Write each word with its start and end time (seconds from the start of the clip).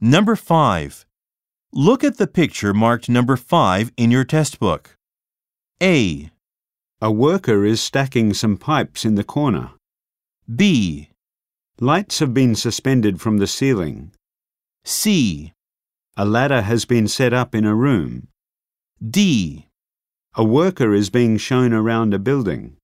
Number 0.00 0.36
5. 0.36 1.06
Look 1.72 2.04
at 2.04 2.18
the 2.18 2.26
picture 2.26 2.74
marked 2.74 3.08
number 3.08 3.36
5 3.36 3.92
in 3.96 4.10
your 4.10 4.24
test 4.24 4.60
book. 4.60 4.94
A, 5.82 6.30
A 7.00 7.10
worker 7.10 7.64
is 7.64 7.80
stacking 7.80 8.34
some 8.34 8.58
pipes 8.58 9.06
in 9.06 9.14
the 9.14 9.24
corner. 9.24 9.70
B, 10.54 11.08
Lights 11.80 12.20
have 12.20 12.32
been 12.34 12.54
suspended 12.54 13.20
from 13.20 13.38
the 13.38 13.46
ceiling. 13.46 14.12
C, 14.84 15.52
A 16.16 16.24
ladder 16.26 16.62
has 16.62 16.84
been 16.84 17.08
set 17.08 17.32
up 17.32 17.54
in 17.54 17.64
a 17.64 17.74
room. 17.74 18.28
D. 19.02 19.66
A 20.34 20.44
worker 20.44 20.94
is 20.94 21.10
being 21.10 21.38
shown 21.38 21.72
around 21.74 22.12
a 22.12 22.18
building. 22.18 22.76